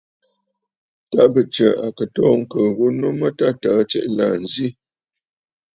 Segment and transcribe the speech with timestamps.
[1.11, 4.67] Ta bɨ Tsə̀ à kɨ toò ŋ̀kɨ̀ɨ̀ ghu nu mə tâ təə tsiʼì la nzì.